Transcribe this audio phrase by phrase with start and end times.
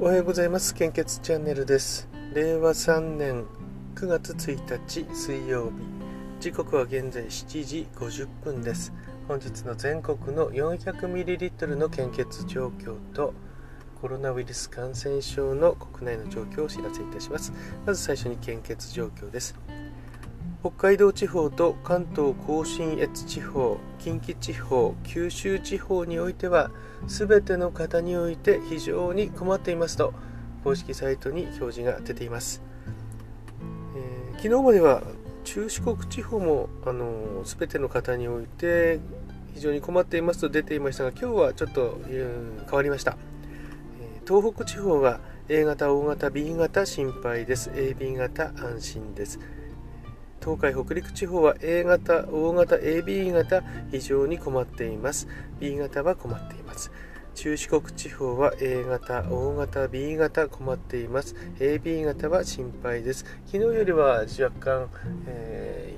[0.00, 0.76] おはようございます。
[0.76, 2.08] 献血チャンネルです。
[2.32, 3.46] 令和3年
[3.96, 5.72] 9月1日水曜日。
[6.38, 8.92] 時刻は現在7時50分です。
[9.26, 13.34] 本日の全国の 400ml の献血状況と
[14.00, 17.52] コロナウイルス感染症の国内の状況をお知らせいたします。
[17.84, 19.56] まず最初に献血状況です。
[20.60, 26.72] 北海道地方と関東甲信越地方近畿地方九州地方においては
[27.06, 30.12] 全ての方において非常に困っていますと
[30.64, 32.60] 公式サイトに表示が出ています、
[33.94, 35.02] えー、昨日までは
[35.44, 38.98] 中四国地方もあの全ての方において
[39.54, 43.16] 非常に困っていますと出ていましたが今日はちょっと、変わりました、
[44.00, 47.70] えー、東北地方は A 型 O 型 B 型心配です。
[47.70, 49.40] AB 型安心です。
[50.40, 55.28] 東海北陸地方は A 型、O 型、AB 型非常に困っています。
[55.60, 56.90] B 型は困っています。
[57.34, 61.36] 中四国地方は A 型、O 型、B 型困っています。
[61.60, 63.24] AB 型は心配です。
[63.46, 64.88] 昨日よりは若干、
[65.26, 65.94] え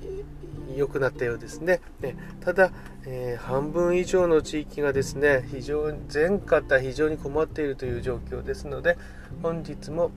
[0.68, 1.80] ー、良くなったようですね。
[2.00, 2.72] ねただ、
[3.06, 8.98] えー、半分以上の地域がですね、非常に全方非常に困っているという状況ですので、
[9.42, 10.10] 本日も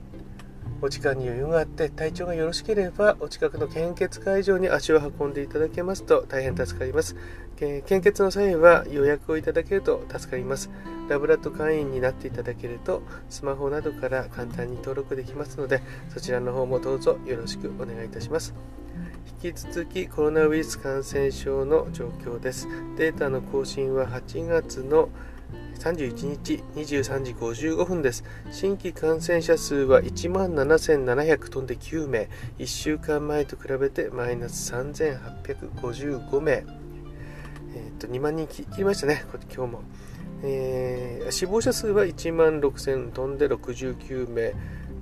[0.82, 7.16] お時間に余裕があって体調がよろしければお近くの献血会場に足を運んでいただけますと大変助かります。
[7.58, 10.70] 献血の際は予約をいただけると助かります。
[11.08, 18.54] ラブラッド会員になっていただけるとスマホなどから簡単に登録できますのでそちらの方もどうぞよろしくお願いいたします。
[19.42, 22.68] 引き続きコロナウイルス感染症の状況です。
[22.96, 25.08] データの更新は8月の
[25.84, 28.24] 31日23時55分です。
[28.50, 39.82] 新規感染者数は1万7700飛んで9名、1週間前と比べてマイナス3855名、えー、と2万人切りましたね、今日も。
[40.42, 44.54] えー、死亡者数は1万6000飛んで69名、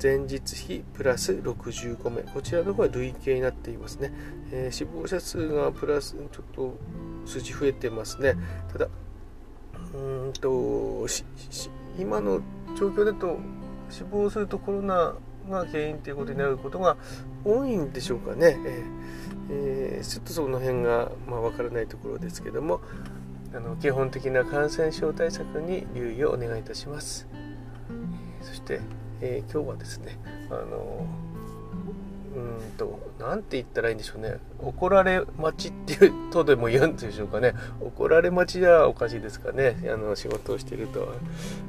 [0.02, 4.12] 前日比プラス65名、こちらの方は累計になっていますね。
[4.50, 6.76] えー、死亡者数がプラス、ちょっと
[7.24, 8.34] 数字増えてますね。
[8.72, 8.88] ただ、
[9.94, 11.06] うんと
[11.98, 12.41] 今の
[12.78, 13.38] 状況だと
[13.91, 15.14] 死亡するとコロナ
[15.50, 16.97] が原因ということになることが
[17.44, 18.56] 多いんでしょうかね、
[19.50, 22.81] えー、ちょっとその辺が、まあ、分からないところですけども
[23.54, 27.28] あの基本的な感染症対策に留意をお願いいたします、
[28.41, 28.81] そして、
[29.20, 31.06] え今日はですねあの
[32.34, 34.38] うんと、なんて言ったらいいんでしょうね。
[34.59, 37.54] 怒られ待ちっていうとでも言うんでしょうかね。
[37.81, 39.76] 怒られ待ちじゃおかしいですかね。
[39.93, 41.12] あの、仕事をしていると。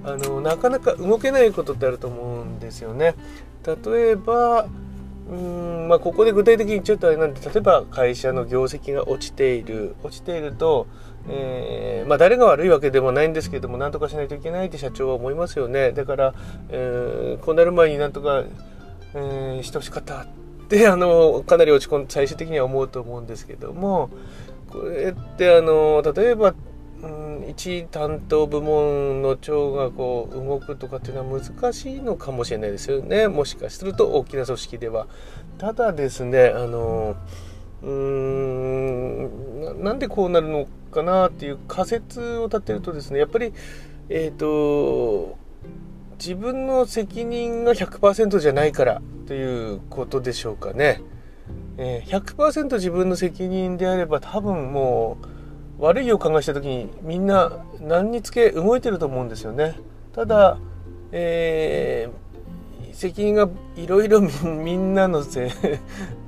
[0.05, 3.15] あの、なかなか動けないことってあると思うんですよね。
[3.65, 4.67] 例えば、
[5.29, 10.85] うんまあ、ここで具体的にちょっとあれなんで例えば会社の業績が落ちている落ちていると、
[11.29, 16.33] えー、まあ、誰が悪いわけでもないんですけども何とかしないといけないって社長は思いますよねだから、
[16.69, 18.43] えー、こうなる前になんとか、
[19.13, 20.27] えー、してほしかったっ
[20.63, 24.09] てあのかなり落ち込ん最終的には思うと思うんですけども
[24.69, 26.55] これってあの例えば、
[27.01, 35.07] うん、一担当部門の長がこう動くとかっていうのは難しいのかもしれないですよねもしかすると大きな組織では。
[35.57, 37.15] ただですねあの
[37.83, 43.53] うーんなんでこうなるのかなっていう仮説を立てるとですねやっぱり
[44.09, 45.37] えっ、ー、と
[46.17, 51.01] 自分の責任が100%じゃないからということでしょうかね。
[51.77, 55.17] え、100%自分の責任であれば多分も
[55.79, 59.75] う悪い予感がした時にみんな何につけ動いてると思うんですよね。
[60.13, 60.57] ただ、
[61.11, 62.09] え
[62.93, 65.49] 責任がいろいろみんなのせい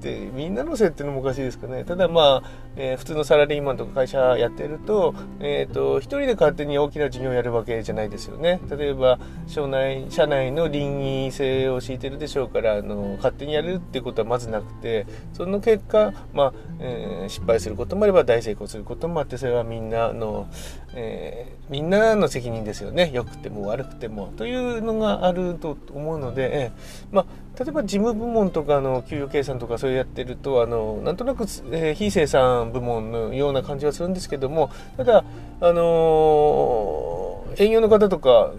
[0.01, 1.83] でみんなのせいっていうのもおかしいですかね。
[1.83, 8.59] ただまあ、えー、普通のサラリーマンとか会社やってると,、えーと、一人で勝手に大きな事業をやるわけじゃないですよね。
[8.69, 20.47] 例えば社内社内の倫理性を敷いてるでしょうからあの勝手にやるってことはまずなくてその結果、まあえー、失敗することもあれば大成功することもあってそれはみんなの、
[20.93, 23.11] えー、みんなの責任ですよね。
[23.13, 24.33] 良くても悪くても。
[24.37, 35.23] というのがあると思うので、えー、まあ、例えば事務部門とかの給与計算とかそういうやってるとあのなんとなく、えー、非生産部門のような感じはするんですけどもただ、
[35.61, 38.51] あの営業の方とか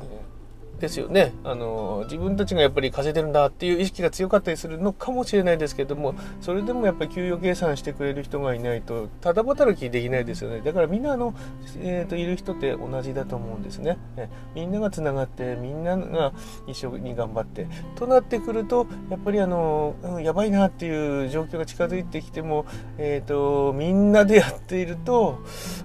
[0.79, 1.33] ですよね。
[1.45, 10.61] あの自分たちがやっぱり稼いでるんだっていう意識が強かったりするのかもしれないですけどもそれでもやっぱり給与計算してくれる人がいないとただ働きできないですよね。
[10.61, 11.35] だからみんなの、
[11.79, 16.33] えーと、いる人って同じだと思うんですね、ね、みんながつながってみんなが
[16.67, 22.67] 一緒に頑張ってとなってくるとやっぱりあの、うん、やばいなっていう状況が近づいてきても、
[22.99, 25.39] えーと、みんなでやっていると、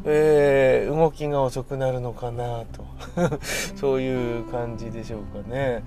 [0.05, 2.90] えー、動きが遅くなるのかなと。
[3.75, 5.83] そういう感じでしょうかね。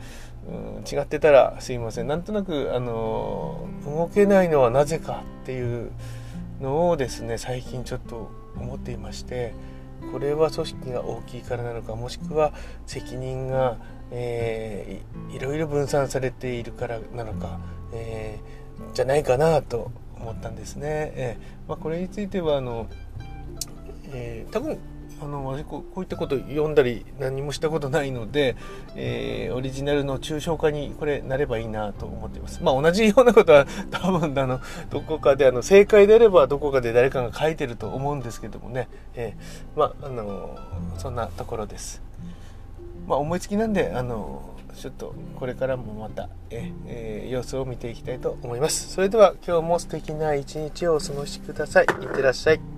[0.47, 5.91] うん違ってたらすいませんなんとなくあの動けないのはなぜかっていう
[6.61, 9.55] のをですね最近ちょっと思っていまして
[10.13, 12.53] これは組織が大きいからなのかもしくは
[12.87, 13.79] 責任が、
[14.11, 17.59] えー、いろいろ分散されているからなのか、
[17.93, 19.91] えー、じゃないかなと
[20.21, 21.13] 思ったんですね。
[21.17, 22.87] えーまあ、これについてはあの、
[24.13, 24.79] えー、多分
[25.23, 28.57] あの私こういったこと読んだり何もしたことないので、
[28.97, 32.63] えー、オリジナルの抽象化にこれなればいいなと思っています。
[32.63, 40.59] まあ同じようなことは多分あのどこかであの正解であればどこかで誰かが書いてると思うんですけどもね、えー、まああの
[40.99, 42.03] そんなところです。
[43.07, 48.93] まあ思いつきなんであのちょっとこれからもまたえ、えー、様子を見ていきたいと思います。
[48.93, 51.85] それでは今日も素敵な一日をお過ごしください。
[51.85, 52.74] いってらっしゃい。